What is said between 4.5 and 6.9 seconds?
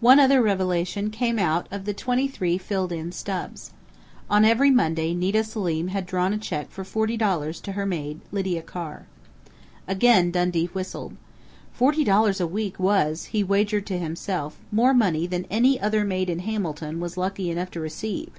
Monday Nita Selim had drawn a check for